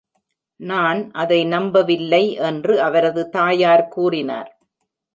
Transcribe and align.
"நான் 0.59 1.11
அதை 1.11 1.45
நம்பவில்லை," 1.45 2.33
என்று 2.33 2.81
அவரது 2.81 3.29
தாயார் 3.29 3.87
கூறினார். 3.87 4.51